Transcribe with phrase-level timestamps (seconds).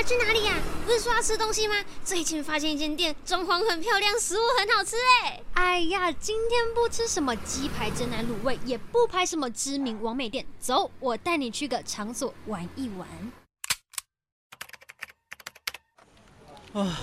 [0.00, 0.54] 要去哪里呀？
[0.86, 1.74] 不是说要吃东西吗？
[2.02, 5.42] 最近发现一间店，装潢很漂亮，食物很好吃哎。
[5.52, 13.06] 哎呀，今天不吃什么鸡排、真奶、卤味，也不拍什么知名网美店，走，我带你去个场所玩一玩。
[16.72, 17.00] 啊，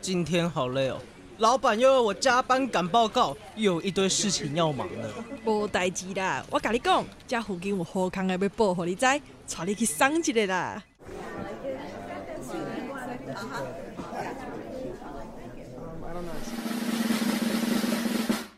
[0.00, 1.00] 今天好累哦。
[1.38, 5.08] 老板又要我加班赶报告，又有一堆事情要忙呢。
[5.44, 9.20] 无代志啦，我跟你讲，这附近有好康的要报，给你知，带
[9.64, 10.82] 你去赏一个啦。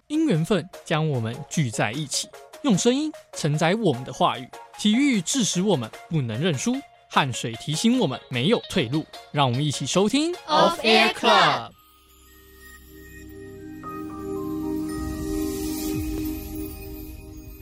[0.06, 2.28] 因缘分将我们聚在一起，
[2.62, 4.48] 用声音承载我们的话语。
[4.78, 6.74] 体育致使我们不能认输，
[7.08, 9.04] 汗水提醒我们没有退路。
[9.32, 11.70] 让我们一起收听 Off Air Club。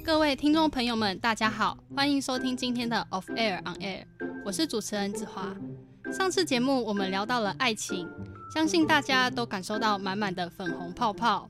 [0.04, 4.04] 各位听众朋友们，大家好，欢迎收听今天的 Off Air On Air，
[4.44, 5.54] 我是主持人子华。
[6.12, 8.06] 上次节目我们聊到了爱情，
[8.52, 11.48] 相信大家都感受到满满的粉红泡泡。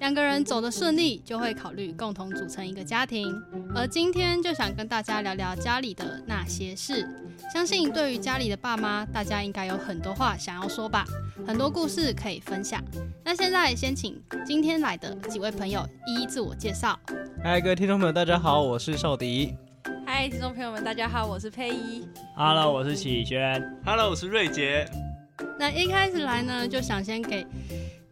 [0.00, 3.30] 两个人走得顺利，就会考虑共同组成一个家庭。
[3.74, 7.06] 而今天就想跟大家聊聊家里的那些事。
[7.52, 11.04] 相信对于家里的爸妈，大家应该有很多话想要说吧，
[11.46, 12.82] 很多故事可以分享。
[13.22, 16.98] 那现在先请今天来的几位朋友一一自我介绍。
[17.44, 19.54] 嗨，各位听众朋友，大家好，我是少迪。
[20.10, 22.08] 嗨，听众朋友们，大家好，我是佩仪。
[22.34, 23.62] Hello，我是启轩。
[23.84, 24.88] Hello，我是瑞杰。
[25.58, 27.46] 那一开始来呢，就想先给。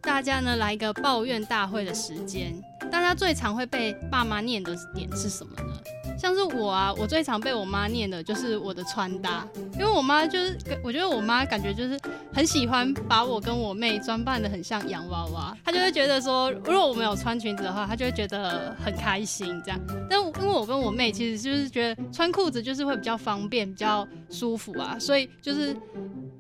[0.03, 2.53] 大家呢，来一个抱怨大会的时间，
[2.93, 5.73] 大家最常会被爸妈念的点是什么呢？
[6.19, 11.99] 像是我啊，我最常被我妈念的就是我的穿搭，因为我妈就是，我觉得我妈感觉就是
[12.33, 19.81] 很喜欢把我跟我妹装扮得很像洋娃娃，她就会觉得说，如果我没有穿裙子的话，她就会觉得很开心这样。
[20.09, 25.77] 但因为我跟我妹其实就是觉得穿裤子就是会比较方便、比较舒服啊，所以就是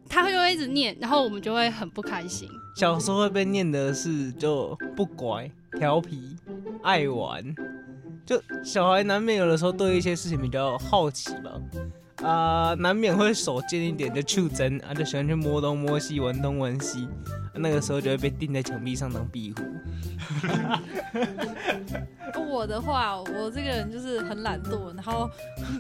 [0.08, 2.48] 她就会一直念，然后我们就会很不开心。
[2.76, 6.36] 小时候会被念的是就不乖、调皮、
[6.82, 7.42] 爱玩，
[8.26, 11.52] 就小孩难免有的时候对一些事情比较好奇吧，
[12.22, 17.08] 啊、呃，难免会手贱一点就去争啊，就喜欢去摸东摸西、玩东玩西，
[17.54, 19.62] 那个时候就会被钉在墙壁上当壁虎。
[22.48, 25.30] 我的话，我这个人就是很懒惰，然后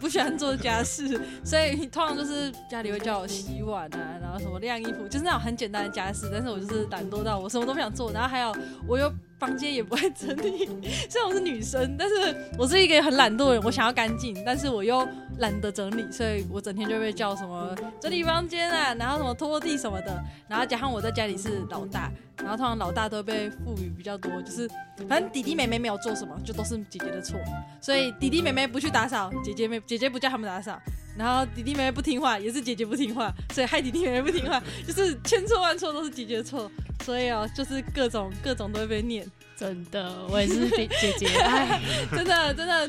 [0.00, 6.28] 不喜欢做家事，所以通常就是家里会叫我洗碗啊，然后什么晾衣服，就是那种很简单的家事。
[6.30, 8.54] 但是我就是懒惰到我什么都不想做，然后还有
[8.86, 10.66] 我又房间也不会整理。
[11.10, 12.14] 虽然我是女生，但是
[12.58, 15.06] 我是一个很懒惰的人，我想要干净，但是我又
[15.38, 20.22] 懒得整理，所以我整天就被叫什么整理房间啊，然后什么拖地什么的。
[20.48, 24.68] 然后加上我在家里是老大，然后通常老大都被赋予比较多，就是
[25.08, 27.38] 反正弟弟妹妹没有做什么，就都是姐姐的错。
[27.80, 30.80] 所以弟弟妹妹不去打扫，姐姐妹姐姐不叫他们打扫。
[31.16, 36.70] 然后弟弟妹妹不听话，也是姐姐不听话，所以害弟弟妹妹不听话，就是千错万错都是姐姐的错。
[37.04, 39.26] 所以哦，就是各种各种都会被念。
[39.56, 40.88] 真的，我也是姐
[41.18, 42.88] 姐， 哎，真的真的，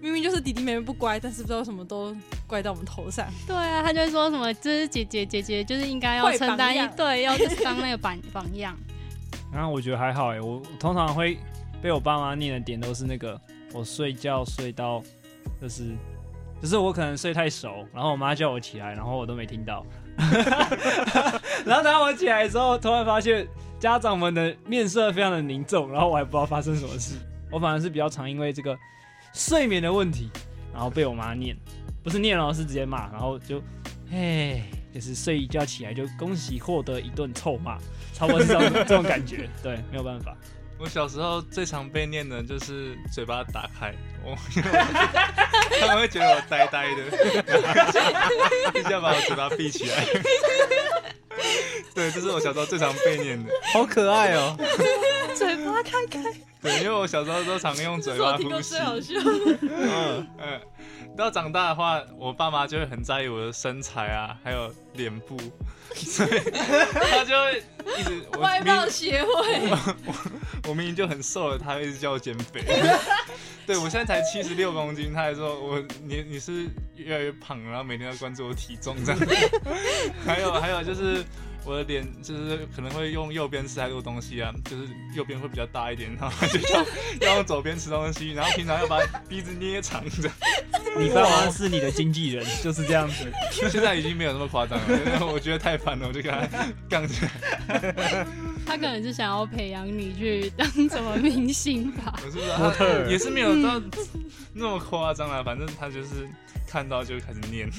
[0.00, 2.14] 明明就是弟弟妹妹不乖，但是不知道为什么都
[2.46, 3.26] 怪到我们头上。
[3.46, 8.76] 对啊，他就会说什么，就是姐姐姐姐，就是应该要承担一对，要当那个榜榜样。
[9.52, 11.38] 然后我觉得还好哎，我通常会
[11.80, 13.40] 被我爸妈念的点都是那个，
[13.72, 15.02] 我睡觉睡到
[15.60, 15.94] 就是。
[16.62, 19.84] 只是我可能睡太熟，然后我妈叫我起来，然后我都没听到。
[21.66, 23.44] 然后等我起来的时候，突然发现
[23.80, 27.16] 家长们的面色非常的凝重，然后我还不知道发生什么事。
[27.50, 28.78] 我反而是比较常因为这个
[29.34, 30.30] 睡眠的问题，
[30.72, 31.56] 然后被我妈念，
[32.00, 33.60] 不是念哦，是直接骂，然后就，
[34.12, 34.62] 哎，
[34.94, 37.76] 就是睡一觉起来就恭喜获得一顿臭骂，
[38.14, 39.50] 差不多是这种这种感觉。
[39.64, 40.36] 对，没有办法。
[40.82, 43.94] 我小时候最常被念的就是嘴巴打开，
[44.24, 44.36] 我
[45.80, 47.04] 他们会觉得我呆呆的，
[48.80, 50.04] 一下把我嘴巴闭起来。
[51.94, 54.56] 对，这是我小时候最常被念的，好可爱哦，
[55.34, 56.22] 嘴巴开开。
[56.60, 58.78] 对，因为我小时候都常用嘴巴呼吸。
[58.78, 59.14] 好笑。
[59.60, 60.60] 嗯嗯。
[61.14, 65.36] 到长大的话，我爸妈就会很在意我的身材啊，还有脸部，
[65.94, 67.62] 所以他就会
[67.98, 69.28] 一直外貌协会。
[69.68, 70.14] 我我，
[70.68, 72.62] 我明明就很瘦了，他一直叫我减肥。
[73.66, 79.20] 对，我现在才七十六公斤，他还说我你你是越来越胖，然后每天要关注我体重这样。
[80.24, 81.22] 还有还有就是。
[81.64, 86.84] 我的脸就是可能会用右边吃太多东西啊，就是右边会比较大一点，然后就要
[87.20, 88.98] 要 用左边吃东西，然后平常要把
[89.28, 90.30] 鼻子捏长着。
[90.98, 93.32] 你爸妈是你的经纪人，就是这样子。
[93.70, 98.26] 现在已经没有那么夸张了，我觉得太烦了，我就跟他杠起来。
[98.66, 102.14] 他可能是想要培养你去当什么明星吧？
[102.24, 103.10] 我是不是？
[103.10, 103.80] 也是没有到
[104.52, 106.28] 那么夸张啊，反正他就是
[106.68, 107.70] 看到就开始念。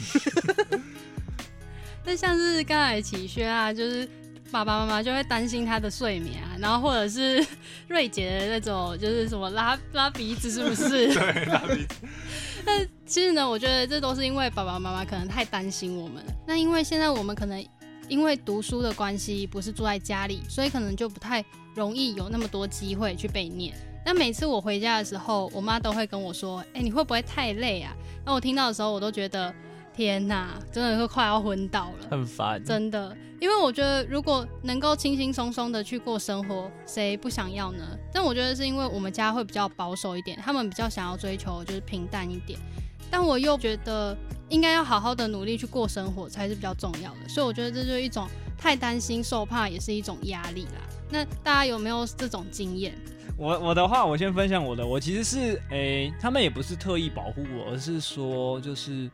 [2.06, 4.08] 那像是刚才启轩啊，就是
[4.52, 7.46] 爸爸妈妈就会担心他的睡眠啊，然后或者是
[7.88, 11.08] 瑞杰的那种，就是什么拉拉鼻子，是不是？
[11.16, 11.96] 对，拉鼻子。
[12.66, 16.34] 那其实呢，我觉得这都是因为爸爸妈妈可能太担心我们了。
[16.46, 17.66] 那因为现在我们可能
[18.08, 23.74] 因为读书的关系，不是住在家里，所以可能就不太容易有那么多机会去被念。
[24.06, 27.94] 那每次我回家的时候，我妈都会跟我说：“哎、欸，你会不会太累啊？”
[28.26, 29.54] 那我听到的时候，我都觉得
[29.94, 33.16] 天呐，真的是快要昏倒了，很烦，真的。
[33.40, 37.84] 因为我觉得如果能够轻轻松松的去过生活，谁不想要呢？
[38.12, 42.58] 但我觉得是因为我们家会比较保守一点，他们比较想要追求就是平淡一点。
[43.12, 44.18] 但我又觉得
[44.50, 50.82] 应该要好好的努力去过生活才是比较重要的，所以我觉得这就是一种太担心受怕，也是一种压力啦。
[51.10, 52.94] 那大家有没有这种经验？
[53.38, 54.86] 我我的话，我先分享我的。
[54.86, 59.10] 我其实是诶、欸，他们也不是特意保护我，而是说，就是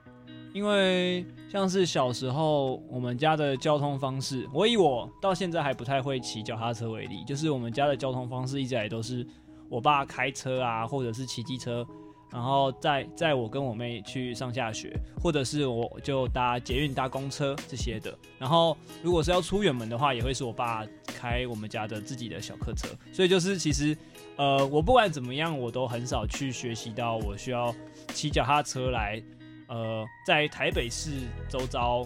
[0.53, 9.25] 因为像是小时候我们家的交通方式，我以我到现在还不太会骑脚踏车为例，就是我们家的交通方式一直以来都是
[9.69, 11.85] 我爸开车啊，或者是骑机车，
[12.31, 18.17] 然后载载我跟我妹去上下学，或者是我就搭捷运、搭公车这些的。
[18.37, 22.87] 然后如果是要出远门的话，也会是我爸开我们家的自己的小客车。
[23.11, 23.97] 所以就是其实。
[24.37, 27.75] 呃，我不管怎么样，我都很少去学习到我需要
[28.13, 29.21] 骑脚踏车来，
[29.69, 31.11] 呃，在台北市
[31.47, 32.05] 周遭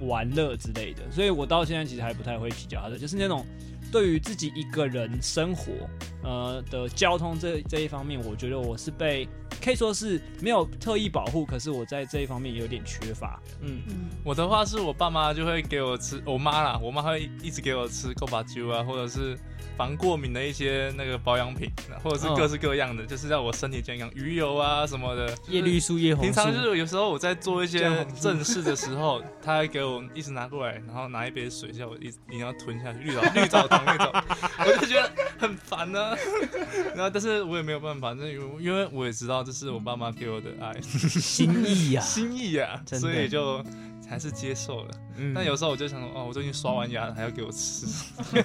[0.00, 1.02] 玩乐之类的。
[1.10, 3.44] 所以我到现在其实还不太会骑脚踏车，就是那种
[3.92, 5.72] 对于自己一个人生活，
[6.22, 9.28] 呃的交通这这一方面，我觉得我是被
[9.62, 13.40] 可以说是没有特意保护，可是我在这一方面有点缺乏。
[13.60, 13.80] 嗯，
[14.24, 19.38] 我的话是我爸妈就会给我吃，我妈啦，我妈会一直给我吃够把酒啊，或者是。
[19.76, 21.70] 防过敏的一些那个保养品，
[22.02, 26.30] 或者是各式各样的，哦、就是让我身体健康，鱼油啊什么的，叶绿素、叶红素。
[26.30, 34.12] 平常就是有时候我在做一些正事的时候，他还给我一直拿过来，然后拿一杯水叫我一一定要吞下去，绿藻绿藻糖那种，
[34.66, 36.16] 我就觉得很烦呢、啊。
[36.94, 40.80] 然后但是我也没有办法，因为因为我也知道这是我爸妈给我的爱。
[40.80, 43.62] 心意呀、啊，心意呀、啊，所以就。
[44.08, 47.86] 还是接受了，嗯、但有时候我就想说，哦，我最近刷完牙了，还要给我吃，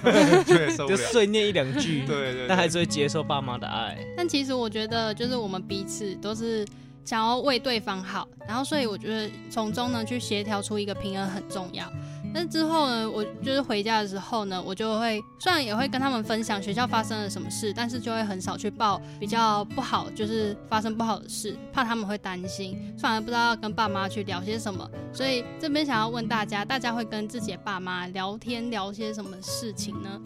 [0.86, 3.98] 就碎念一两句， 对，对对，但还是会接受爸妈的爱。
[4.16, 6.64] 但其实我觉得，就是我们彼此都是
[7.04, 11.92] 想要为对方好，然后所以我觉得从中呢去协调出一个平衡很重要。
[12.38, 24.86] 但之后呢，我就是回家的时候呢，我就会虽然也会跟他们分享学校发生了什么事，但是就会很少去报比较不好，就是发生不好的事，怕他们会担心，反而不知道要跟爸妈去聊些什么。
[25.14, 30.20] 所以这边想要问大家，大家会跟自己的爸妈聊天聊些什么事情呢？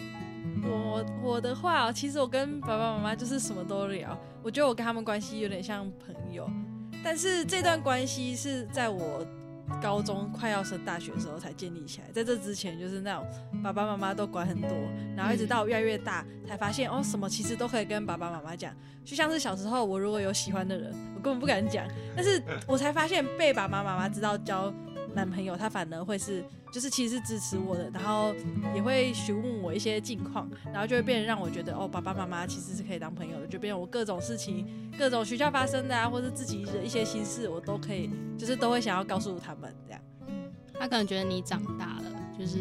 [0.69, 6.51] 我我的话，其实我跟爸爸妈妈就是什么都聊，我觉得我跟他们关系有点像朋友，
[7.05, 9.25] 但是这段关系是在我。
[9.83, 13.27] 高中快要升大学的时候才建立起来，在这之前就是那种
[13.63, 14.71] 爸爸妈妈都管很多，
[15.17, 18.75] 然后一直到越来越大才发现哦，什么其实都可以跟爸爸妈妈讲，
[19.05, 24.73] 就像是小时候我如果有喜欢的人，我根本不敢讲，但是我才发现被爸爸妈妈知道教
[25.15, 28.35] 男朋友，他反而会是，就是其实是支持我的，然后
[28.75, 34.67] 也会询问我一些近况，然后就会变成让我觉得哦，爸爸妈妈其实是可以当朋友的，就变成我各种事情、
[34.99, 40.01] 各种学校发生的啊，或者自己的一些心事，我都可以，就是都会想要告诉他们这样。
[40.79, 42.05] 他可能觉得你长大了，
[42.39, 42.59] 就是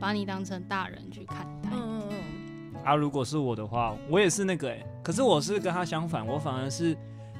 [0.00, 1.70] 把你当成大人去看待。
[1.72, 2.82] 嗯嗯嗯。
[2.84, 6.96] 啊，如果是我的话，我也是那个哎、欸，可是我是跟他相反，我反而是。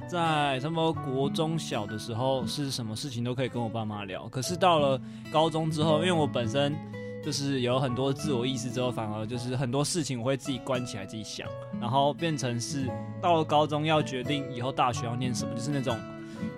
[0.08, 4.28] 在什么国中小的时候，是什么事情都可以跟我爸妈聊。
[4.28, 5.00] 可是到了
[5.32, 6.74] 高中之后，因为我本身
[7.24, 11.46] 就是有很多自我意识之后，反而就是很多事情我会自己关起来自己想，
[11.80, 12.86] 然后变成是
[13.20, 15.98] 到了高中要决定以后大学要念什么，就是那种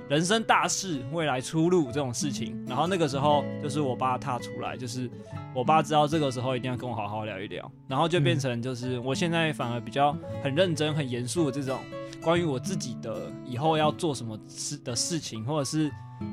[0.08, 2.62] 人生大事、未来出路这种事情。
[2.66, 5.10] 然后那个时候就是我爸踏出来，就是
[5.54, 11.78] 我爸知道这个时候一定要跟我好好聊一聊，然后就变成就是我现在反而比较很认真、很严肃的这种。
[12.22, 15.90] 关于我自己的以后要做什么事的事情，或者是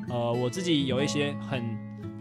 [0.09, 1.63] 呃我自己有一些很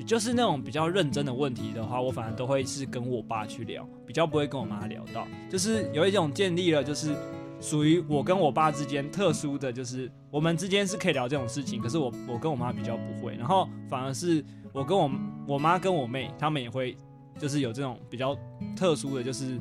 [0.07, 5.27] 就是那种比较认真的问题的话，我反而都会是跟我爸去聊，比较不会跟我妈聊到。
[5.51, 7.15] 就是有一种建立了，就是
[7.59, 13.35] 属于我跟我爸之间特殊的就是我们之间是可以聊这种事情，可是我我跟我妈比较不会。
[13.37, 15.11] 然后反而是我跟我
[15.49, 16.97] 我妈跟我妹，他们也会
[17.39, 18.37] 就是有这种比较
[18.77, 19.59] 特殊的就是。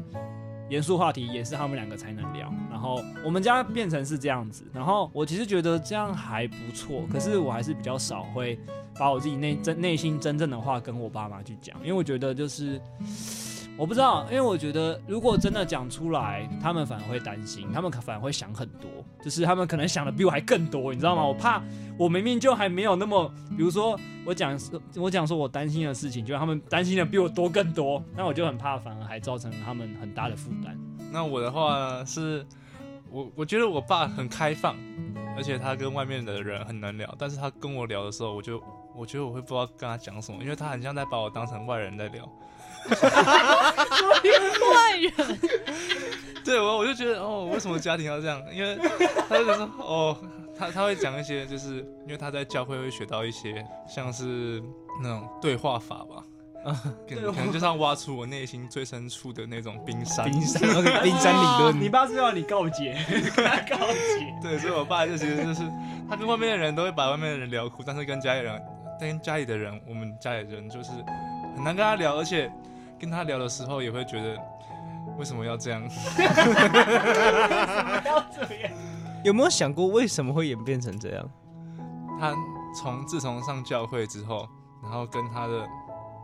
[0.70, 8.58] 严肃话题也是他们两个才能聊，然后我们家变成是这样子，然后我其实觉得这样还不错，可是我还是比较少会
[8.98, 12.79] 把我自己内真内心真正的话跟我爸妈去讲，因为我觉得就是
[13.75, 18.89] 我不知道，因为我觉得如果真的讲出来，他们反而会担心，他们反而会想很多，
[19.24, 21.25] 就是他们可能想的比我还更多，你知道吗？
[21.25, 21.62] 我怕
[21.98, 23.27] 我明明就还没有那么，
[23.58, 24.60] 比如说我讲
[24.96, 30.77] 我讲说我担心的事情，就他们担心的比我多更多，那我就很怕，反而还造成他们很大的负担。
[31.12, 32.46] 那我的话是，
[33.10, 34.75] 我我觉得我爸很开放，
[35.36, 38.63] 而且他跟外面的人很能聊，但是他跟我聊的时候，我就
[38.96, 42.30] 我觉得我会不知道跟他讲什么，因为他很像在把我当成外人在聊。
[44.74, 45.40] 外人，
[46.44, 48.42] 对我我就觉得哦，为什么家庭要这样？
[48.52, 48.78] 因为
[49.30, 50.18] 他就说哦，
[50.58, 54.62] 他他会讲一些，就是因为他在教会会学到一些像是
[55.02, 56.24] 那种对话法吧，
[56.66, 56.75] 啊，
[57.08, 60.62] 可能可能就是要挖出我内心最深处的那种冰山，冰山，
[61.02, 61.80] 冰山理论。
[61.82, 62.98] 你爸是要你告解，
[63.36, 64.34] 跟他告解。
[64.42, 65.62] 对，所以我爸就其实就是
[66.10, 68.62] 他跟外面的人都会把外面的人聊哭，但是跟家里人，
[69.00, 70.92] 但跟家里的人，我们家里人就是
[71.56, 72.52] 很难跟他聊，而且。
[73.04, 74.38] 跟他聊的时候，也会觉得
[75.18, 75.84] 为什么要这样？
[79.26, 81.30] 有没有想过为什么会演变成这样？
[82.18, 82.34] 他
[82.74, 84.48] 从自从上教会之后，
[84.82, 85.68] 然后跟他的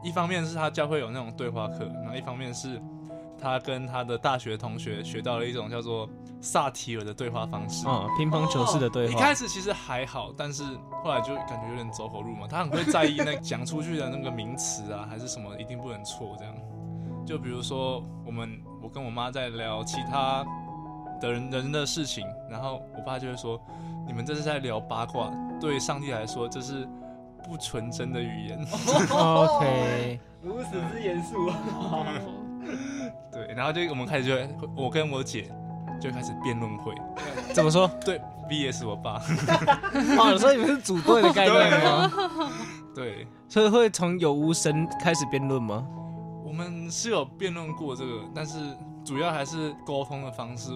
[0.01, 2.81] 一方面是他教会有那种对话课，然后一方面是
[3.41, 6.09] 他跟他的大学同学学到了一种叫做
[6.41, 9.13] 萨提尔的对话方式啊，乒乓球式的对话。
[9.13, 10.63] 一开始其实还好，但是
[11.03, 12.47] 后来就感觉有点走火入魔。
[12.47, 16.53] 他很会在意那讲出去的那个名词啊，还是什么，一定不能错这样。
[17.25, 20.43] 就比如说，我们我跟我妈在聊其他
[21.21, 23.61] 的人人的事情，然后我爸就会说
[24.07, 26.87] ：“你们这是在聊八卦，对上帝来说这是
[27.43, 28.59] 不纯真的语言。
[29.11, 31.51] ”OK，如此之严肃。
[33.31, 34.35] 对，然后就我们开始就
[34.75, 35.49] 我跟我姐
[35.99, 36.93] 就开始辩论会，
[37.53, 37.89] 怎么说？
[38.05, 39.21] 对，VS 我爸。
[40.17, 42.11] 哦，所以你们是组队的概念吗？
[42.95, 45.85] 对，所以会从有无神开始辩论吗？
[46.45, 48.57] 我们是有辩论过这个，但是
[49.05, 50.71] 主要还是沟通的方式。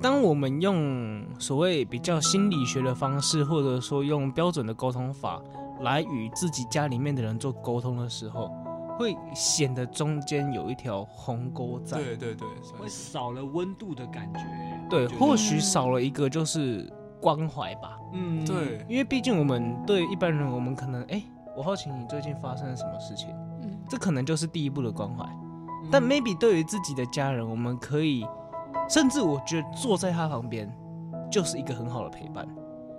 [0.00, 5.40] 当我们用所谓比较心理学的方式，或者说用标准的沟通法
[5.80, 8.50] 来与自己家里面的人做沟通的时候，
[8.96, 11.98] 会显得中间有一条鸿沟在。
[11.98, 12.48] 对对对，
[12.78, 14.40] 会少了温度的感觉。
[14.88, 17.98] 对，或许少了一个就是关怀吧。
[18.12, 21.22] 嗯，对，因为毕竟我们对一般人，我们可能哎，
[21.56, 23.28] 我好奇你最近发生了什么事情。
[23.62, 25.24] 嗯这可能就是第一步的关怀，
[25.92, 28.26] 但 maybe 对于自己的家人，我们可以，
[28.88, 30.68] 甚至我觉得坐在他旁边
[31.30, 32.44] 就是一个很好的陪伴。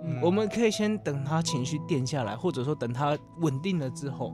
[0.02, 4.32] 嗯，我们可以先等他情绪垫下来，或者说等他稳定了之后，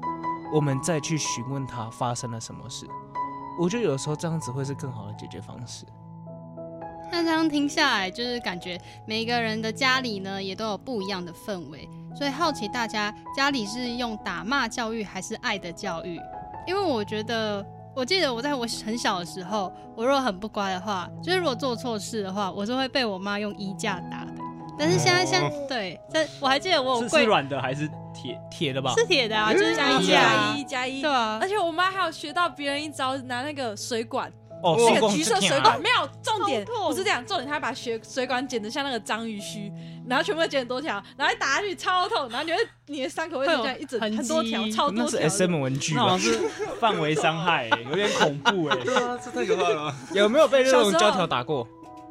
[0.55, 2.87] 我们再去询问他发生了什么事。
[3.59, 5.85] 我觉得有时候这样子会是更好的解决方式。
[7.11, 16.21] 那这样听下来，就是感觉每一个人的家里呢，也都有不一样的氛围，所以好奇大家家里是用打骂教育还是爱的教育？
[16.67, 24.33] 因为我觉得，我记得我在我很小的时候，我如果很不乖的话，就是如果做错事的话，我是会被我妈用衣架打的。
[24.77, 27.89] 但是现在，现 在对，但我还记得我有跪，是软的还是
[28.25, 28.95] 铁铁的吧？
[28.97, 31.39] 是铁的啊，就是加一加一加一，对啊。
[31.43, 39.71] 而且我妈还有学到别人一招，拿那个水管，哦，那个橘色水管，没有重点，不是这样，重点他把水水管剪得像那个章鱼须。
[40.07, 45.19] 然后全部都剪很多条，然后一打下去超痛，然后你会你的伤口会这样一整很多条，超多条。
[45.19, 46.39] 那是 SM 文具，那好像是
[46.79, 48.77] 范围伤害，有点恐怖哎。
[48.85, 49.95] 对啊，这太可怕了。
[50.13, 51.67] 有没有被热熔胶条打过？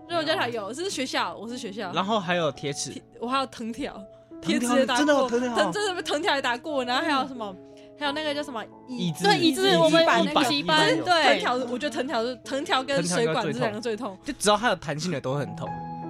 [0.09, 1.91] 热熔胶条有，是学校，我是学校。
[1.93, 4.03] 然后还有铁齿，我还有藤条，
[4.43, 6.83] 铁齿也打过，真的有藤条，真的被藤条也打过。
[6.85, 7.55] 然后还有什么？
[7.99, 9.23] 还有那个叫什么椅子？
[9.23, 15.67] 对，椅子，我们板补习班对藤条，我觉得藤条是藤条跟水管这两个最痛，就只要它有弹性的都会很痛。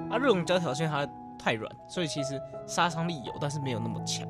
[0.09, 1.07] 啊，热熔胶条因为它。
[1.43, 4.25] 太软，所以其实杀伤力有，但是没有那么强。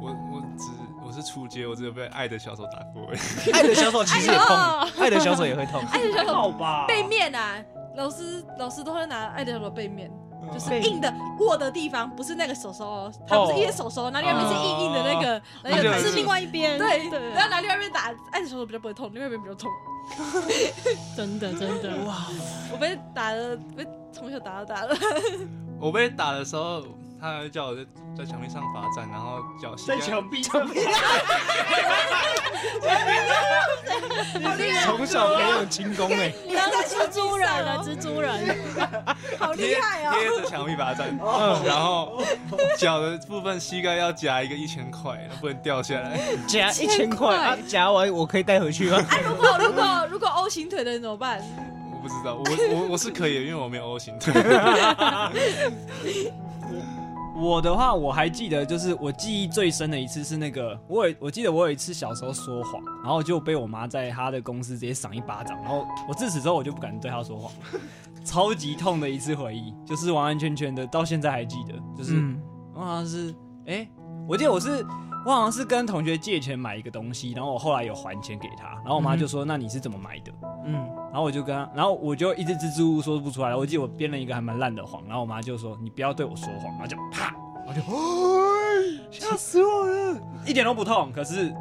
[0.00, 0.64] 我我只
[1.06, 3.06] 我是初阶，我只有被爱的小手打过。
[3.52, 4.56] 爱的小手其实也痛，
[4.98, 5.78] 爱的小手也会痛。
[5.92, 6.86] 爱的小手好吧？
[6.86, 7.62] 背面啊，
[7.96, 10.10] 老师老师都会拿爱的小手背面，
[10.52, 16.78] 就是硬的握的地方，不是那个手手哦，它不是一个手手，哪里外面是硬硬的那个，那个是另外一边。
[16.78, 19.70] 对对，然后拿另外一边打按着手手比较不会痛，另外一边比较痛。
[21.14, 22.26] 真的真的哇！
[22.72, 24.96] 我被打的，被从小打到大了。
[25.78, 26.82] 我被打的时候，
[27.20, 27.82] 他还叫我在
[28.16, 30.66] 在墙壁上罚站，然后脚膝在墙壁上。
[34.84, 38.56] 从小培养轻功哎，你当蜘蛛人了，蜘蛛人，
[39.38, 40.12] 好厉害哦！
[40.14, 41.16] 贴着墙壁罚站，
[41.64, 42.22] 然后
[42.78, 46.18] 脚的部分膝盖要夹一个一千块，不能掉下来。
[46.46, 47.56] 夹一千块啊！
[47.66, 48.98] 夹完我可以带回去吗？
[49.10, 51.40] 哎，如果如果如果 O 型腿的人怎么办？
[51.92, 52.44] 我不知道，我
[52.74, 54.32] 我我是可以的，因为我没有 O 型腿。
[57.38, 67.52] 我我的话，我还记得，就是我记忆最深的一次是那个，我有我记得我有一次小时候说谎，然后就被我妈在她的公司直接赏一巴掌，然后我自此之后我就不敢对她说谎，
[68.24, 72.40] 超级痛的一次回忆，就是完完全全的到现在还记得，就是、嗯。
[72.74, 73.30] 我好像是，
[73.66, 73.88] 哎、欸，
[74.28, 74.84] 我记得我是
[75.28, 80.32] 我好像是跟同学借钱买一个东西，然后我后来有还钱给他，然后我妈就说、嗯，那你是怎么买的？
[80.64, 80.72] 嗯，
[81.12, 83.54] 然后我就跟他，然后我就一直支支吾吾说不出来。
[83.54, 87.82] 我记得我编了一个还蛮烂的谎，然后我妈就说：“你不要对我说谎。”然后就啪，我就
[89.10, 90.18] 吓死我了，
[90.48, 91.54] 一点都不痛，可是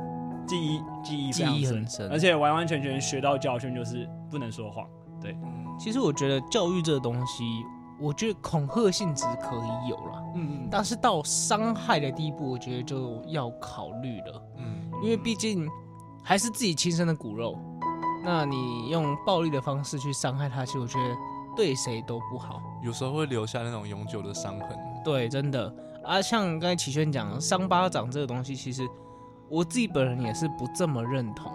[0.47, 4.88] 记忆记忆非常记忆很深而且完完全全学到教训，就是不能说谎。
[5.21, 5.38] 对，
[5.77, 7.43] 其实我觉得教育这个东西，
[7.99, 15.67] 我觉得恐吓性质可以有了，嗯，但是到伤害的地步，我觉得就要考虑了，嗯，因为毕竟
[16.23, 17.57] 还是自己亲生的骨肉。
[18.23, 21.15] 那你用暴力的方式去伤害他，其实我觉得
[21.55, 24.77] 对谁都不好，有时候会留下那种永久的伤痕。
[25.03, 25.73] 对，真的。
[26.03, 28.87] 啊，像刚才启轩讲伤疤掌这个东西，其实
[29.49, 31.51] 我自己本人也是不这么认同，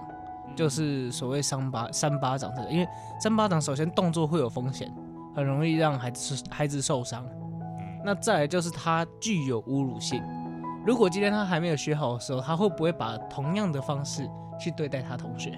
[0.57, 2.89] 就是所谓伤疤三巴掌这个，因为
[3.21, 4.91] 三巴掌首先动作会有风险，
[5.35, 7.27] 很容易让孩子孩子受伤。
[8.05, 10.23] 那再来就是他具有侮辱性，
[10.85, 15.57] 如果今天他还没有学好的时候，他会不会把同样的方式去对待他同学？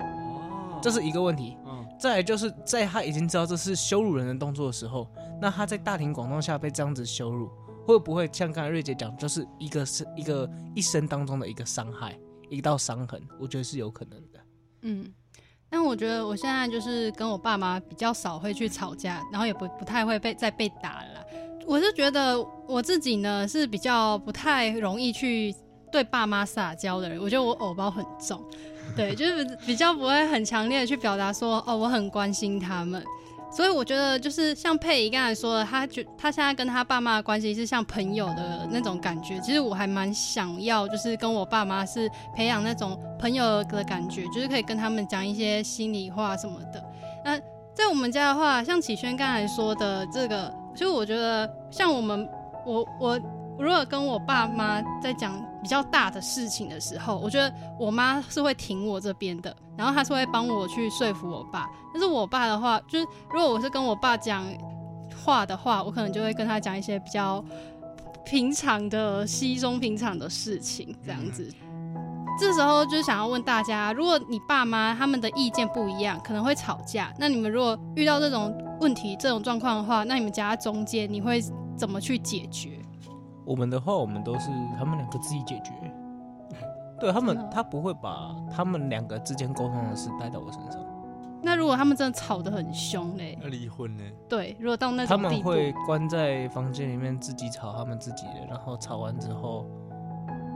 [0.83, 7.49] 这是一个问题，嗯，再来就是在他已经知道这是羞辱人的动作的时候，那他在大庭广众下被这样子羞辱，
[7.87, 12.14] 会不会像刚才瑞姐讲，就是一个是一个一生当中的一个伤害，
[12.50, 13.23] 一道伤痕？
[13.40, 14.40] 我觉得是有可能的。
[14.83, 15.11] 嗯，
[15.75, 21.26] 但我觉得我现在就是跟我爸妈比较少会去吵架，然后也不不太会被再被打了。
[21.66, 25.52] 我是觉得我自己呢是比较不太容易去
[25.90, 28.40] 对爸妈撒娇的人，我觉得我偶包很重。
[28.95, 33.04] 对，就是比较不会很强烈的去表达说，哦，我很关心他们，
[33.54, 39.38] 所以我觉得就是像佩仪刚才说的，他觉他现在跟他爸妈的关系是像朋友的那种感觉。
[39.40, 46.84] 其实我还蛮想要，就是跟我爸妈是培养那种朋友的感觉，就是可以跟他们讲一些心里话什么的。
[47.25, 47.38] 那
[47.73, 52.28] 在我们家的话，像启轩刚才说的这个，就我觉得像我们，
[52.66, 53.20] 我我。
[53.58, 55.32] 如果跟我爸妈在讲
[55.62, 61.69] 比较大的事情的时候，我觉得我妈是会挺我这边的，然后她是会帮我去说服我爸。
[61.93, 64.45] 但是我爸的话，就是如果我是跟我爸讲
[65.25, 67.43] 话的话，我可能就会跟他讲一些比较
[68.25, 71.49] 平常的、稀松平常的事情，这样子。
[72.40, 81.40] 这时候就想要问大家，如果你爸妈他们的意见不一样，可能会吵架，那你们如果遇到这种问题、这种状况的话，那你们夹在中间，你会
[81.76, 82.83] 怎么去解决？
[83.45, 85.73] 我们的话，我们都是他们两个自己解决。
[87.00, 90.80] 对他们，他不会把他们两个之间沟通的事带到我身上。
[91.43, 93.39] 那如果他们真的吵得很凶嘞？
[93.43, 94.02] 要离婚呢？
[94.28, 99.67] 对，如果到那种他们会关在房间里面自己吵他们自己的，然后吵完之后，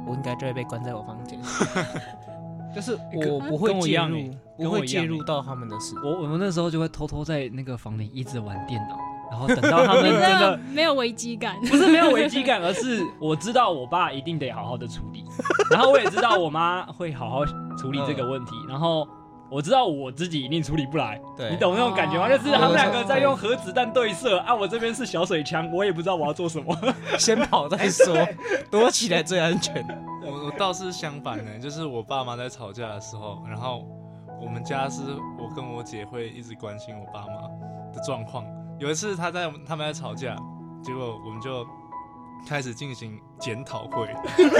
[0.06, 1.38] 我应该就会被关在我房间。
[2.74, 5.94] 就是我不会介入，不会介入到他们的事。
[6.04, 8.96] 我我们那时候就会偷偷在那个房里一直玩电脑。
[9.30, 15.24] 然后等到他们真的 没有危机感，不是没有危机感，而是我知道我爸一定得好好的处理，
[15.70, 17.44] 然后我也知道我妈会好好
[17.76, 19.06] 处理这个问题，然后
[19.50, 22.28] 我知道我自己一定处理不来，对，你懂那种感觉吗？
[22.28, 26.76] 就是他们两个在用核子弹对射，啊，我这边是小水枪，我也不知道我要做什么，
[27.18, 28.16] 先跑再说，
[28.70, 29.84] 躲起来最安全。
[30.22, 33.86] 我我倒是相反的，就是我爸妈在吵架的时候，然后
[34.42, 35.00] 我们家是
[35.38, 37.42] 我跟我姐会一直关心我爸妈
[37.94, 38.44] 的状况。
[38.78, 40.36] 有一次他在他们在吵架，
[40.82, 41.66] 结果我们就
[42.48, 44.08] 开始进行检讨会，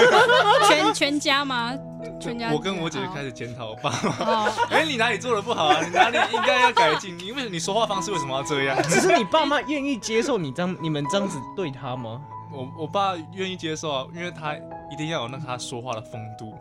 [0.69, 1.73] 全 全家吗？
[2.21, 2.51] 全家。
[2.53, 5.81] 我跟我姐开始检讨我爸妈， 哎、欸，你哪里做的不好啊？
[5.85, 7.17] 你哪里应该要改进？
[7.19, 8.77] 你为什么你说话方式为什么要这样？
[8.85, 12.21] 只是你爸妈愿意接受你这样你们这样子对他吗？
[12.53, 14.55] 我我爸愿意接受啊，因为他
[14.91, 16.55] 一定要有那他说话的风度，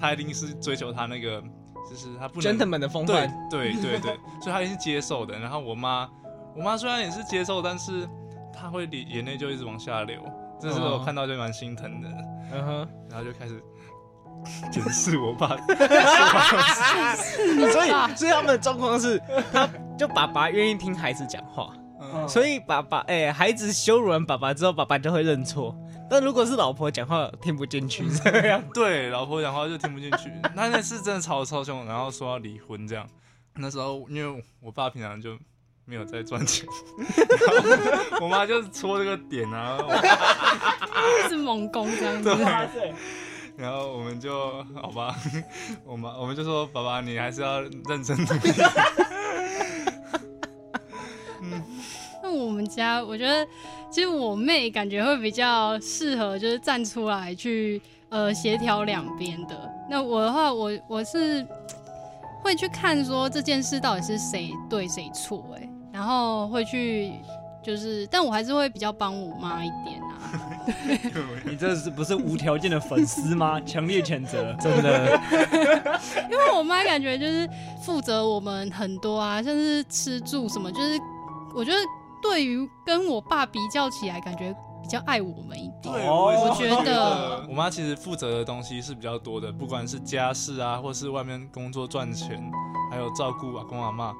[0.00, 1.42] 他一定是追求他那个
[1.90, 5.38] 就是他不能 gentleman 的风范，对对对对，所以他一定是接受的。
[5.38, 6.08] 然后我妈。
[6.56, 8.08] 我妈虽然也是接受，但是
[8.52, 10.20] 她会眼眼泪就一直往下流，
[10.60, 12.08] 这是我看到就蛮心疼的。
[12.52, 13.60] 嗯哼，然后就开始
[14.70, 15.56] 检视我爸。
[17.72, 19.20] 所以，所以他们的状况是，
[19.52, 25.76] 他就爸爸愿意听孩子讲话，嗯，所以爸爸哎、欸，孩子羞辱完爸爸之后，爸爸就会认错。
[26.08, 30.30] 但如果是老婆讲话听不进去这样， 对，老婆讲话就听不进去。
[30.54, 33.04] 那那次真的吵超凶，然后说要离婚这样。
[33.56, 35.36] 那时候因为我爸平常就。
[35.86, 36.66] 没有在赚钱，
[38.20, 39.78] 我妈就是戳这个点啊，
[41.28, 42.34] 是猛攻这样子。
[42.34, 42.94] 对，
[43.56, 45.14] 然后我们就好吧，
[45.84, 48.52] 我妈我们就说爸爸你还是要认真努力。
[51.42, 51.62] 嗯，
[52.22, 53.46] 那我们家我觉得
[53.90, 59.70] 其实我妹感觉会比较适合，就是站出来去呃协调两边的。
[59.90, 61.46] 那我的话，我我是
[62.42, 65.63] 会去看说这件事到底是谁对谁错，哎，
[65.94, 67.12] 然后会去
[67.62, 70.10] 就是，但我还是会比较帮我妈一点啊。
[71.46, 73.60] 你这是不是无条件的粉丝吗？
[73.64, 75.20] 强烈谴责，真的。
[76.28, 77.48] 因为我妈感觉就是
[77.80, 81.00] 负责我们很多啊，像是吃住什么，就是
[81.54, 81.78] 我觉得
[82.20, 84.52] 对于跟我爸比较起来，感觉
[84.82, 85.94] 比较爱我们一点。
[85.94, 92.42] 对，我我觉得我妈其实负责的东西是比较多的，不管是家事啊，或是外面工作赚钱，
[92.90, 94.12] 还有照顾阿公阿嬷，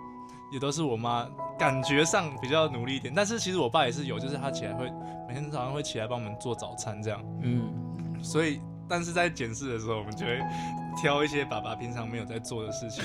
[0.55, 3.13] 也都是我妈感觉上比较努力一点。
[3.15, 4.91] 但是其实我爸也是有，就是他起来会。
[5.27, 7.21] 每天早上会起来帮我们做早餐，这样。
[7.41, 10.39] 嗯，所以，但是在检视的时候，我们就会
[11.01, 13.03] 挑一些爸爸平常没有在做的事情。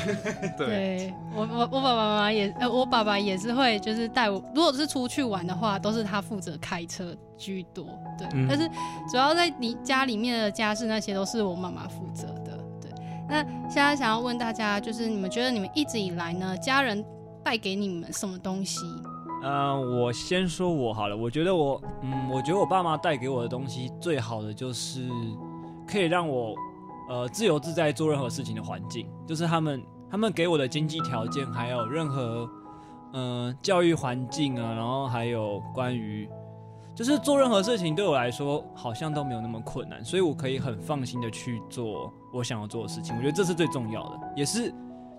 [0.57, 7.85] 对，对我我我爸爸妈妈也呃，我爸爸也是会就是带我，如果是出去玩的话，都是他负责开车居多。
[8.17, 8.69] 对，嗯、但是
[9.09, 12.59] 主要在你家里面的家事那些都是我妈妈负责的。
[12.81, 12.91] 对，
[13.29, 17.03] 那现在想要问大家，就是你们觉得你们一直以来呢，家人
[17.49, 18.85] 带给你们什么东西？
[19.41, 21.17] 嗯、我先说我好了。
[21.17, 25.09] 我觉得我，嗯，我觉得我爸妈带给我的东西最好的就是
[25.87, 26.53] 可以让我，
[27.09, 29.09] 呃，自由自在做任何事情的环境。
[29.25, 29.81] 就是他们，
[30.11, 32.47] 他们给我的经济条件，还有任何，
[33.13, 36.29] 嗯、教育环境啊，然后还有关于，
[36.93, 43.15] 就是做任何事情对我来说好像都没有那么困难，所以我可以很放心的去做我想要做的事情。
[43.15, 44.71] 我觉得这是最重要的，也是，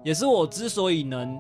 [0.04, 1.36] 也是我之所以能。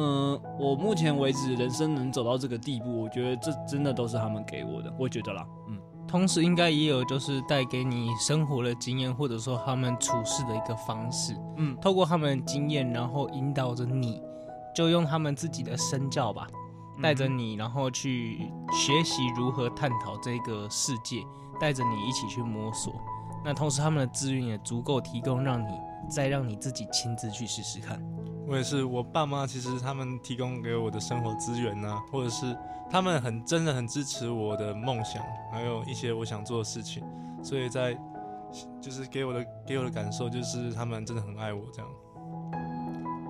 [0.00, 5.44] 嗯，我目前为止人生能走到这个地步，我觉得这真的都是他们给我的，我觉得啦。
[5.66, 11.36] 嗯，同时应该也有就是带给你生活的经验，或者说他们处事的一个方式。
[11.56, 14.22] 嗯，透过他们的经验，然后引导着你，
[14.72, 16.46] 就用他们自己的身教吧，
[17.02, 21.24] 带着你，然后去学习如何探讨这个世界，
[21.58, 22.94] 带着你一起去摸索。
[23.44, 25.72] 那同时他们的资源也足够提供，让你
[26.08, 28.00] 再让你自己亲自去试试看。
[28.48, 32.56] 我也是，我爸妈其实他们提供给我的生活资源呢，或者是
[32.90, 37.04] 他们很真的很支持我的梦想，还有一些我想做的事情，
[37.42, 37.94] 所以在
[38.80, 41.90] 就是给我的给我的感受就是他们真的很爱我这样。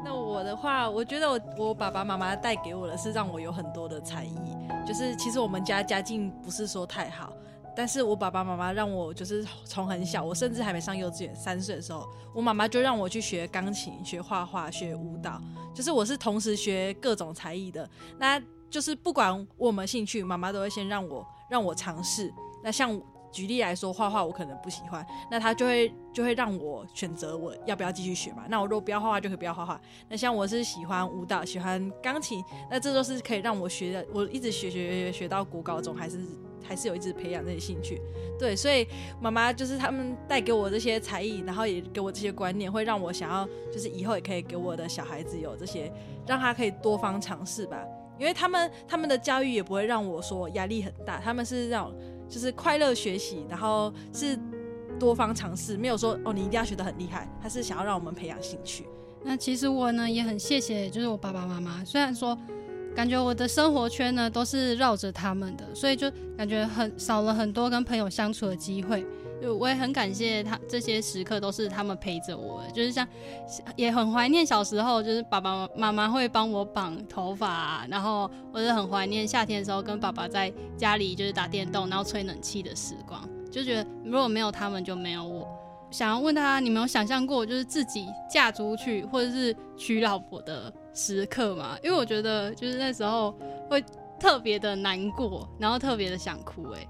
[0.04, 4.38] 那我的话，我觉得我我爸爸妈妈带给我的是让我有很多的才艺，
[4.86, 7.32] 就是其实我们家家境不是说太好。
[7.78, 15.40] 但是我爸爸妈妈让我就是从很小，我甚至还没上幼稚园，三岁的时候，我妈妈就让我去学钢琴、学画画、学舞蹈，
[15.72, 17.88] 就是我是同时学各种才艺的。
[18.18, 22.34] 那就是不管我有没有兴趣，妈妈都会先让我让我尝试。
[22.64, 28.42] 那像举例来说，画画我可能不喜欢，那她就会就会让我选择我要不要继续学嘛。
[28.48, 29.80] 那我如果不要画画，就可以不要画画。
[30.08, 36.18] 那像我是喜欢舞蹈、喜欢钢琴，那这都是可以让我学的，我一直学学学学到国高中还是。
[36.68, 37.98] 还是有一直培养这些兴趣，
[38.38, 38.86] 对，所以
[39.22, 45.90] 妈妈就是他们带给我这些才艺，然后也给我这些观念，会让我想要，就是以后也可以给我的小孩子有这些，
[46.26, 47.82] 让他可以多方尝试吧。
[48.18, 51.90] 因为他们他们的教育也不会让我说压力很大，他们是让
[52.28, 54.38] 就是快乐学习，然后是
[55.00, 58.86] 多方尝试，没有说哦你一定要学得很厉害，他是想要让我们培养兴趣。
[59.24, 62.38] 那其实我呢也很谢谢，就是我爸爸妈妈，虽然说。
[62.98, 69.06] 感觉我的生活圈呢都是绕着他们的，所以就感觉很少了很多跟朋友相处的机会。
[69.40, 72.60] 就我也很感谢他，这些时刻都是他们陪着我。
[72.74, 73.06] 就是像
[73.76, 83.22] 也很怀念小时候，就是爸爸妈妈会帮我绑头发，然后我是很怀念夏天的时候跟爸爸在家里就是打电动，然后吹冷气的时光。
[83.48, 85.46] 就觉得如果没有他们，就没有我。
[85.90, 91.78] 想要问他，你没有想象过就是自己嫁出去或者是娶老婆的时刻吗？
[91.82, 93.34] 因为我觉得就是那时候
[93.70, 93.82] 会
[94.20, 96.70] 特别的难过，然后特别的想哭。
[96.72, 96.86] 哎，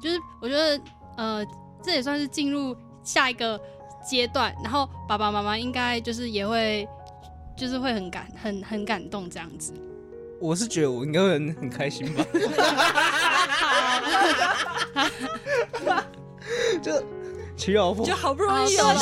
[0.00, 0.80] 就是我觉得
[1.16, 1.44] 呃，
[1.82, 3.60] 这也算是进入下一个
[4.06, 6.88] 阶段，然后爸爸妈妈应该就是也会
[7.56, 9.74] 就是会很感很很感动这样子。
[10.40, 12.24] 我是觉得我应该会很很开心吧。
[16.80, 17.17] 就。
[17.58, 18.94] 娶老婆就好不容易有了，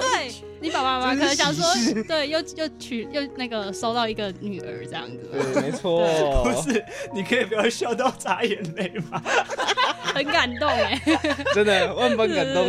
[0.00, 1.64] 对，你爸爸妈妈可能想说，
[2.04, 6.06] 对，又又娶又那个收到一个女儿这样子，对， 没错，
[6.44, 9.20] 不是，你可以不要笑到眨眼泪吗？
[10.14, 11.00] 很感动哎，
[11.52, 12.68] 真的万分感动。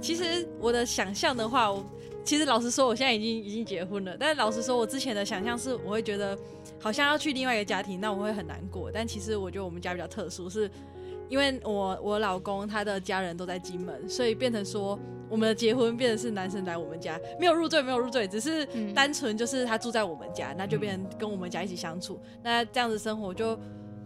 [0.00, 1.84] 其实我的想象的话，我
[2.24, 6.36] 其实老实说，我现在已经已经结婚了，但是老实说，我之前的想象是，我会觉得
[6.80, 8.90] 好像要去另外一个家庭，那我会很难过。
[8.92, 10.68] 但其实我觉得我们家比较特殊，是。
[11.32, 14.98] 因为我我老公他的家人都在金门，所以变成说
[15.30, 22.20] 我们的结婚变成是男生来我们家，没有入赘，没有入赘，只是单纯就是他住在我们家，那就变成跟我们家一起相处。
[22.42, 23.58] 那这样子生活就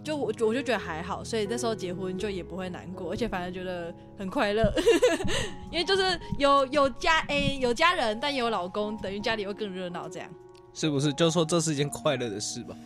[0.05, 4.73] 就我我就觉得还好，所以那时候结婚就也不会难过，而且反而觉得很快乐，
[5.73, 10.31] 因为就是有有家诶、欸、有家人，但也有老公，等于家里会更热闹，这样
[10.73, 11.12] 是不是？
[11.12, 12.77] 就说这是一件快乐的事吧。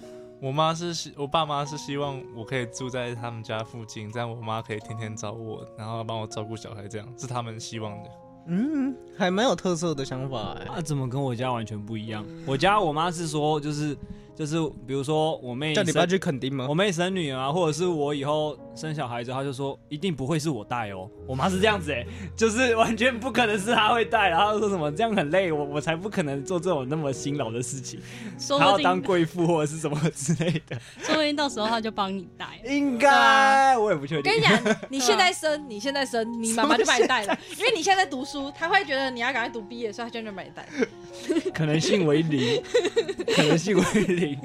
[0.41, 8.11] 我妈是希，我爸妈是希望我可以住在他们家附近，这样我妈可以天天找我，然后帮我照顾小孩，这样是他们希望的。
[8.47, 10.65] 嗯，还蛮有特色的想法哎。
[10.65, 12.25] 啊，怎么跟我家完全不一样？
[12.47, 13.97] 我家我妈是说，就是。
[14.33, 16.65] 就是比如说我妹叫你爸去垦丁吗？
[16.67, 21.11] 我妹生女儿啊，或者是我以后生小孩子，他就说一定不会是我带哦。
[21.27, 22.07] 我妈是这样子哎、欸，
[22.37, 28.01] 就是完全不可能是她会带，然后说什么这样很累，我我才不可能做这种那么辛劳的事情，
[28.59, 30.79] 还要当贵妇或者是什么之类的。
[31.03, 34.33] 说不定到时候她就帮你带， 应该我也不确定。
[34.33, 40.67] 跟你讲，你 现在生，你现在生，你妈妈就把你带了，因为你现在在读书，他会觉得你要赶快读毕业，所以他就就把你带。
[41.53, 42.63] 可能性为零，
[43.35, 44.39] 可能性为零。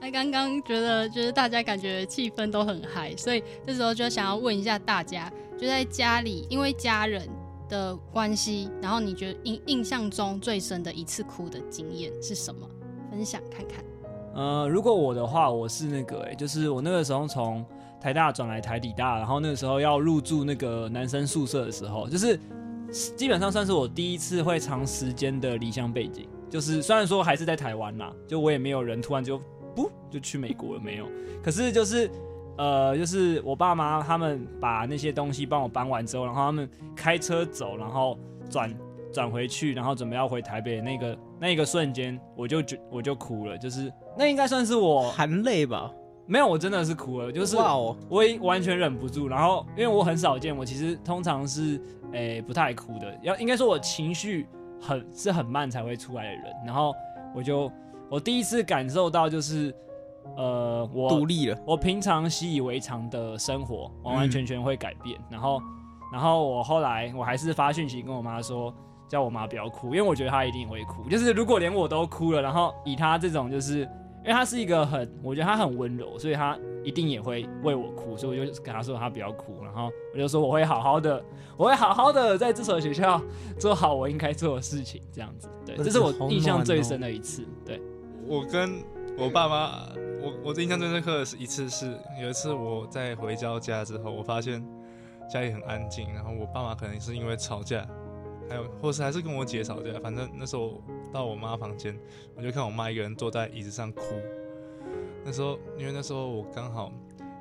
[0.00, 7.28] 那刚刚觉得就是大家感觉气氛都很嗨，所以这时候就想要问一下大家，就在家里因为家人
[7.68, 12.68] 的关系，然后你觉得印印象中最深的一次哭的经验是什么？
[13.10, 13.84] 分享看看。
[14.34, 17.64] 呃，如果我的话，我是那个哎、就是我那个时候从
[18.00, 22.38] 台大转来台理大，然后那个时候要入住那个男生宿舍的时候，就是。
[23.14, 29.38] 基本上算是我第一次会长时间的离乡背景，就是虽然说还是在台湾啦，就我也没有人突然就
[29.78, 31.06] 不就去美国了没有，
[31.42, 32.10] 可是就是
[32.56, 38.18] 呃就是我爸妈他们把那些东西帮我搬完之后，然后他们开车走，然后
[38.50, 38.74] 转
[39.12, 45.92] 转回去，然后准备要回台北的那个那个瞬间，我就觉我就哭了，就是那应该算是我含泪吧。
[46.26, 47.56] 没有，我真的是哭了，就是
[48.10, 49.28] 我已完全忍不住。
[49.28, 51.80] 然后，因为我很少见，我其实通常是
[52.12, 54.46] 诶、欸、不太哭的，要应该说我情绪
[54.78, 56.44] 很是很慢才会出来的人。
[56.66, 56.92] 然后
[57.34, 57.72] 我就
[58.10, 59.74] 我第一次感受到就是
[60.36, 65.18] 呃我独立了，我平常习以为常的生活完完全全会改变。
[65.18, 65.62] 嗯、然后
[66.12, 68.74] 然后我后来我还是发讯息跟我妈说，
[69.08, 71.08] 叫我妈不要哭，因为我觉得她一定会哭。
[71.08, 73.88] 就是如果连我都哭了，然后以她这种就是。
[74.24, 81.24] 因为他是一个很，我觉得他很温柔，所以他一定也会为我哭，所以我就跟他说他不要哭，然后我就说我会好好的，
[81.56, 83.22] 我会好好的在这所学校
[83.58, 87.46] 做好我应该做的事情，这样子，对，这是我印象最深的一次。
[87.64, 87.80] 对，
[88.28, 88.84] 我跟
[89.16, 89.88] 我爸妈，
[90.20, 94.62] 我我的印象最深刻的是一次是有一次我在回到家之后，我发现
[95.32, 97.88] 家里很安静，然后我爸妈可能是因为吵架。
[98.50, 101.98] 还有，或是还是跟我姐吵架，反正那时候到我妈房间，
[102.36, 104.02] 我就看我妈一个人坐在椅子上哭。
[105.24, 106.92] 那时候，因为那时候我刚好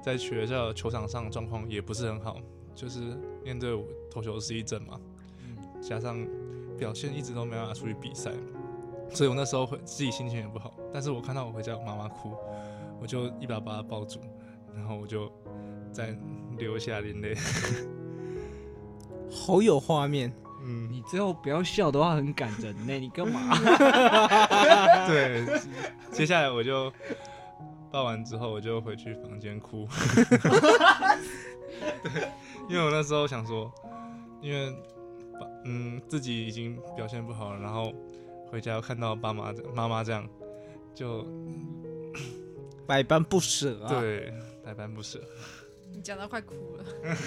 [0.02, 2.38] 在学校球场上状况也不是很好，
[2.74, 3.00] 就是
[3.44, 5.00] 面对我投球失忆症嘛，
[5.82, 6.26] 加上
[6.78, 8.32] 表现一直都没办法出去比赛，
[9.14, 10.74] 所以我那时候会自己心情也不好。
[10.94, 12.34] 但是我看到我回家我妈妈哭，
[13.00, 14.20] 我就一把把她抱住，
[14.76, 15.32] 然后我就
[15.92, 16.16] 再
[16.58, 17.36] 流下眼泪，
[19.30, 20.34] 好有画面。
[20.64, 23.56] 嗯，你最后不要笑的话很感人呢，你干嘛？
[25.08, 25.46] 对，
[26.12, 26.92] 接下来我就
[27.92, 29.88] 抱完之后，我就回去房间哭。
[32.04, 32.28] 对，
[32.68, 33.72] 因为我那时候想说，
[34.42, 34.76] 因为
[35.64, 37.94] 嗯自己已经表现不好了，然后
[38.52, 40.28] 回家又看到爸妈妈妈这样，
[40.96, 41.26] 就
[42.86, 43.90] 百般不舍啊。
[43.90, 44.34] 对，
[44.64, 45.22] 百般不舍。
[45.94, 46.86] 你讲到快哭了。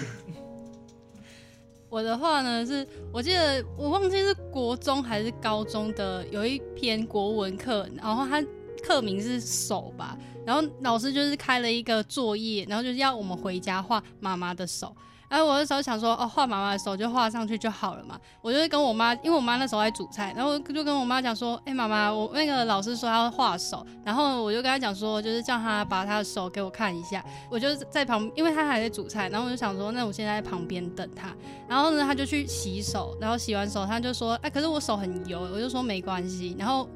[1.89, 8.41] 我的话呢，是我记得我忘记是国中还是高中的有一篇国文课，然后他
[8.81, 14.95] 课名是手吧，然后老师就是开了一个作业，然后就是要我们回家画妈妈的手。
[15.31, 18.19] 哎我那时候想说，哦，画妈妈的手就画上去就好了嘛。
[18.41, 27.23] 我就跟我妈，因为我妈那时候在煮菜，然后就跟我妈讲说，哎，妈妈，我那个老师说要画手，然后我就跟她讲说，就是叫她把她的手给我看一下。
[27.49, 31.33] 我就在旁，因为她还在煮菜，然后我就想说，那我现在在旁边等她。
[31.65, 35.39] 然后呢，她就去洗手，然后洗完手，她就说，哎，可是我手很油。
[35.39, 36.57] 我就说没关系。
[36.59, 36.89] 然后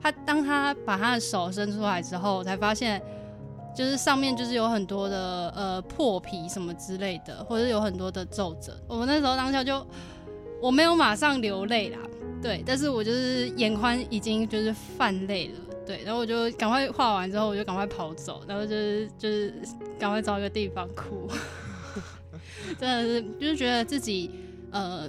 [0.00, 3.02] 她当她把她的手伸出来之后，才发现。
[3.74, 8.76] 就是上面就是有很多的呃破皮什么之类的，或者有很多的皱褶。
[8.86, 9.86] 我那时候当下就
[10.60, 11.98] 我没有马上流泪啦，
[12.42, 19.54] 对，但是我就是眼眶已经就是泛泪了，对，然后我就赶快画完之后我就赶快跑走，然后就是就是
[19.98, 21.28] 赶快找一个地方哭，
[22.78, 24.30] 真的是就是觉得自己
[24.70, 25.08] 呃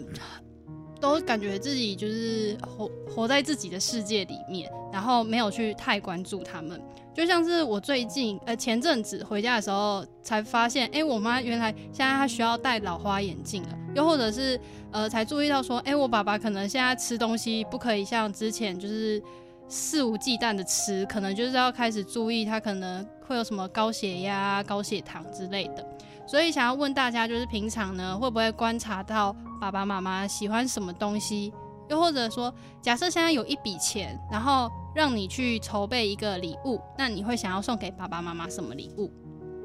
[1.01, 6.79] 都感觉自己就是活活在自己的世界里面，然后没有去太关注他们。
[7.13, 14.57] 就像是我最近呃前阵子回家的时候才发现，哎、我妈原来现在她需要戴老花眼镜了，又或者是
[14.91, 19.21] 呃才注意到说，哎、我爸爸可能现在吃东西不可以像之前就是
[19.67, 25.85] 肆无忌惮的吃，可能就是要开始注意他可能会有什么高血压、高血糖之类的。
[26.25, 31.53] 所以想要问大家，就是平常呢会不会观察到爸爸妈妈喜欢什么东西？
[31.87, 39.11] 又或者说，假设现在有一笔钱，然后让你去筹备一个礼物，那你会想要送给爸爸妈妈什么礼物？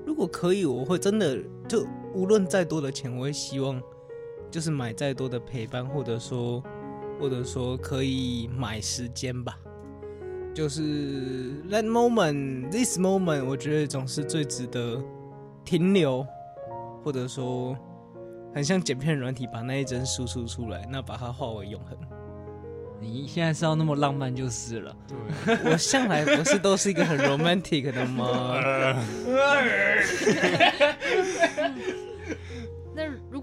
[0.05, 3.81] 如果可以，我会真的就无论再多的钱，我会希望
[4.51, 6.63] 就是买再多的陪伴，或者说
[7.19, 9.57] 或者说可以买时间吧。
[10.53, 15.03] 就是 that moment, this moment，我觉得总是最值得
[15.65, 16.27] 停留，
[17.03, 17.75] 或者说
[18.57, 21.95] 很像剪片软体把那一帧输出出来，那把它化为永恒。
[22.99, 24.97] 你现在是要那么浪漫就是了。
[25.45, 28.57] 对，我向来不是都是一个很 romantic 的吗？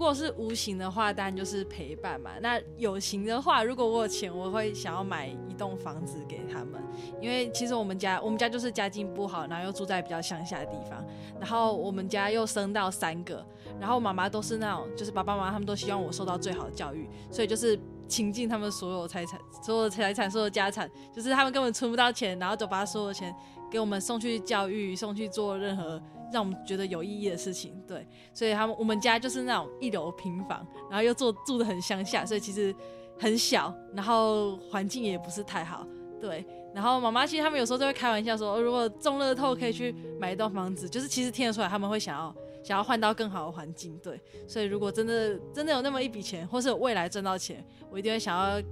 [0.04, 2.32] 如果是无形的话，当然就是陪伴嘛。
[2.42, 6.84] 那有形的话，如果我有钱，我会想要买一栋房子给他们，
[7.22, 11.02] 因为其实我们家我们家就是家境不好，然后又住在比较乡下的地方，
[11.40, 13.48] 然后我们家又生到三个，
[13.80, 17.80] 然后妈妈都是那种就是爸爸妈妈他们都希望我受到最好的教育，所以就是。
[18.06, 23.34] 倾尽他们所有财产、所有财产、所有家产，就是他们根本存不到钱，然后就把所有的钱
[23.72, 26.00] 给我们送去教育、送去做任何
[26.34, 27.82] 让我们觉得有意义的事情。
[27.88, 32.76] 对，所以他们我们家就是那种一楼平房，然后又住住得很乡下，所以其实
[33.20, 35.88] 很小，然后环境也不是太好。
[36.20, 42.36] 对，然后妈妈其实他们有时候都会开玩笑说，如果中乐透可以去买一栋房子，就是其实听得出来他们会想要。
[42.64, 44.18] 想要换到更好的环境，对，
[44.48, 48.66] 所以如果真的真的有那么一笔钱，或是有未来赚到钱，我一定会想要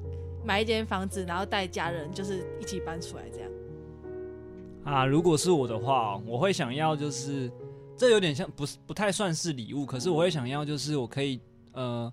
[0.45, 3.52] 买一间房子，然后带家人就是一起搬出来这样。
[4.83, 7.51] 啊，如果是我的话，我会想要就是
[7.95, 11.39] 这有点像不是不太算是礼物，可是我会想要就是我可以
[11.73, 12.11] 呃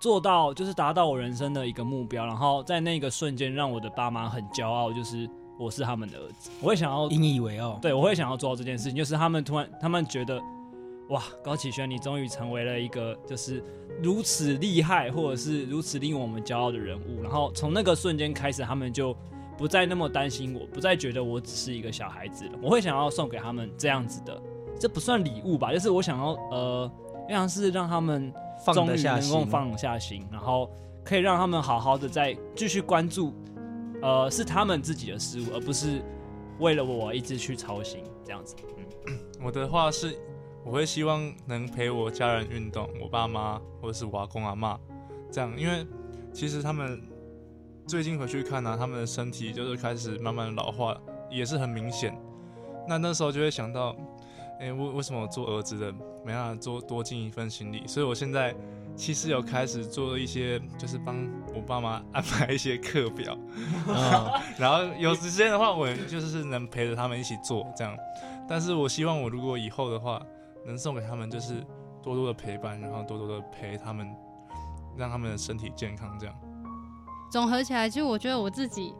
[0.00, 10.42] 做到就是达到我人生的一个目标，然后在那个瞬间让我的爸妈很骄傲，就是我是他们的儿子，我会想要引以为傲，对，我会想要做到这件事情，就是他们突然他们觉得。
[11.10, 13.62] 哇，高启轩，你终于成为了一个就是
[14.02, 17.22] 如此厉害，或者是如此令我们骄傲的人物。
[17.22, 19.14] 然后从那个瞬间开始，他们就
[19.56, 22.52] 不再那么担心我，不再觉得我只是一个小孩子了。
[22.62, 24.40] 我会想要送给他们这样子的，
[24.78, 25.72] 这不算礼物吧？
[25.72, 26.90] 就是我想要呃，
[27.28, 28.32] 像是让他们
[28.72, 30.70] 终于能够放下心，然后
[31.04, 33.34] 可以让他们好好的再继续关注，
[34.02, 36.02] 呃，是他们自己的事物，而不是
[36.58, 38.54] 为了我一直去操心这样子。
[39.06, 40.18] 嗯，我的话是。
[40.66, 44.80] 我会希望能陪我家人运动，我爸妈或者是我阿公阿妈，
[45.30, 45.86] 这样，因为
[46.32, 46.98] 其实他们
[47.86, 50.96] 最近回去看呢、他们的身体就是开始慢慢的老化，
[51.30, 52.16] 也是很明显。
[52.88, 53.94] 那那时候就会想到，
[54.58, 55.92] 哎、欸，为为什么我做儿子的
[56.24, 57.86] 没办法做多尽一份心力？
[57.86, 58.54] 所以我现在
[58.96, 61.14] 其实有开始做一些，就是帮
[61.54, 63.36] 我爸妈安排一些课表，
[64.58, 67.94] 然后有时间的话，我就是能陪着他们一起做这样。
[68.48, 70.20] 但是我希望我如果以后的话，
[70.66, 71.62] 能送给他们就是
[72.02, 74.06] 多多的陪伴，然后多多的陪他们，
[74.96, 76.18] 让他们的身体健康。
[76.18, 76.34] 这样
[77.30, 78.92] 总合起来，其实我觉得我自己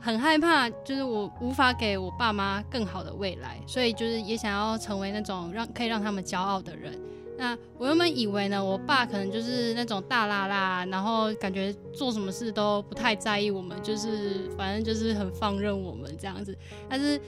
[0.00, 6.98] 很害怕，就是我无法给我爸妈更好的未来，所以就是也想要成为那种让可以让他们骄傲的人。
[7.38, 16.56] 那我原本以为呢，我爸可能就是那种大剌剌，然后感觉做什么事都不太在意我们，就是反正就是很放任我们这样子，
[16.88, 17.20] 但是。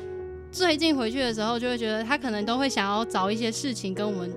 [0.50, 4.34] 最近回去的时候，就会觉得他可能都会想要找一些事情跟我们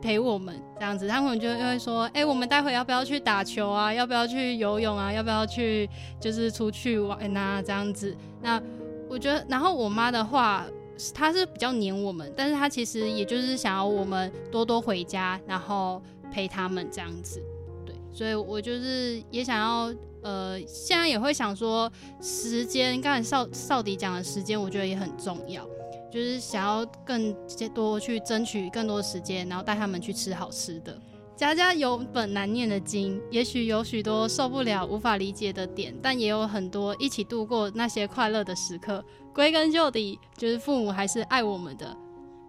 [0.00, 1.06] 陪我们这样子。
[1.06, 3.94] 他可能就会说：“哎、欸，我们待会要不要去打球啊？
[3.94, 5.12] 要不要去游泳啊？
[5.12, 7.62] 要不要去就是出去玩啊？
[7.62, 8.60] 这样子。”那
[9.08, 10.66] 我觉得，然后我妈的话，
[11.14, 17.40] 她是比较黏我们，但是她其实也就是想要我们多多回家，然后陪他们这样子。
[17.86, 19.94] 对，所以我就是也想要。
[20.24, 21.90] 呃，现在也会想说，
[22.20, 25.66] 时间刚才少少迪讲的时间，我觉得也很重要，
[26.12, 27.34] 就是想要更
[27.74, 31.00] 多去争取更多时间，然后带他们去吃好吃的。
[31.34, 39.02] 家家有本难念的经，也许有许多受不了、无法理解的点，但也有很多一起度过那些快乐的时刻。
[39.34, 41.96] 归根究底，就是父母还是爱我们的，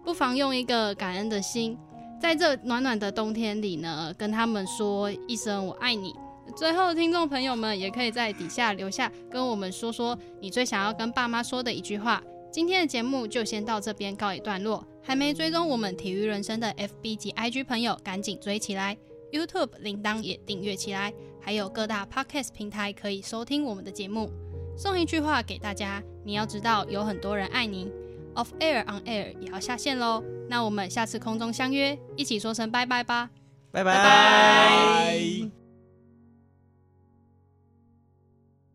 [0.04, 1.76] 不妨用一个感恩的心，
[2.20, 6.14] 在这暖暖的冬天里呢，跟他们说一声“我爱你”。
[6.54, 12.22] 最后，听众朋友们也可以在底下留下，跟我们说说你最想要跟爸妈说的一句话。
[12.54, 14.86] 今天的节目就先到这边告一段落。
[15.02, 18.96] 还没追踪我们体育人生的 FB 及 IG 朋友，赶紧追起来
[19.32, 24.30] ！YouTube 铃铛也订阅起来，还有各大 Podcast 平台可以收听我们的节目。
[24.78, 27.90] 送一句话给大家：你要知道，有很多人爱你。
[28.36, 30.22] Off Air On Air 也要下线喽。
[30.48, 33.30] 那我们下次空中相约，一起说声拜拜吧！
[33.72, 35.63] 拜拜。